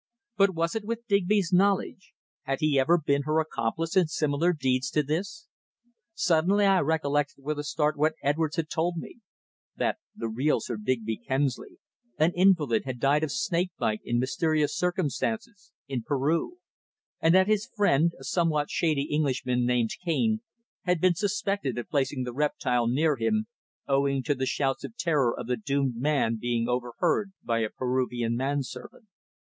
But 0.35 0.55
was 0.55 0.73
it 0.73 0.83
with 0.83 1.05
Digby's 1.07 1.53
knowledge? 1.53 2.13
Had 2.41 2.59
he 2.59 2.79
ever 2.79 2.97
been 2.97 3.21
her 3.21 3.39
accomplice 3.39 3.95
in 3.95 4.07
similar 4.07 4.51
deeds 4.51 4.89
to 4.89 5.03
this? 5.03 5.45
Suddenly 6.15 6.65
I 6.65 6.79
recollected 6.79 7.43
with 7.43 7.59
a 7.59 7.63
start 7.63 7.97
what 7.99 8.15
Edwards 8.23 8.55
had 8.55 8.67
told 8.67 8.97
me 8.97 9.19
that 9.75 9.99
the 10.15 10.27
real 10.27 10.59
Sir 10.59 10.77
Digby 10.77 11.17
Kemsley, 11.19 11.77
an 12.17 12.31
invalid, 12.33 12.81
had 12.83 12.99
died 12.99 13.23
of 13.23 13.31
snake 13.31 13.69
bite 13.77 14.01
in 14.03 14.17
mysterious 14.17 14.75
circumstances, 14.75 15.71
in 15.87 16.01
Peru; 16.01 16.57
and 17.19 17.35
that 17.35 17.45
his 17.45 17.69
friend, 17.75 18.13
a 18.19 18.23
somewhat 18.23 18.71
shady 18.71 19.03
Englishman 19.03 19.67
named 19.67 19.91
Cane, 20.03 20.41
had 20.85 20.99
been 20.99 21.13
suspected 21.13 21.77
of 21.77 21.89
placing 21.89 22.23
the 22.23 22.33
reptile 22.33 22.87
near 22.87 23.17
him, 23.17 23.45
owing 23.87 24.23
to 24.23 24.33
the 24.33 24.47
shouts 24.47 24.83
of 24.83 24.97
terror 24.97 25.31
of 25.39 25.45
the 25.45 25.57
doomed 25.57 25.97
man 25.97 26.37
being 26.41 26.67
overheard 26.67 27.33
by 27.43 27.59
a 27.59 27.69
Peruvian 27.69 28.35
man 28.35 28.63
servant. 28.63 29.05